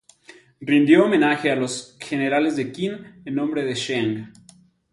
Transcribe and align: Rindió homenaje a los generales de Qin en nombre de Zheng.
Rindió 0.61 1.05
homenaje 1.05 1.51
a 1.51 1.55
los 1.55 1.95
generales 1.99 2.55
de 2.55 2.71
Qin 2.73 3.21
en 3.23 3.35
nombre 3.35 3.63
de 3.63 3.75
Zheng. 3.75 4.33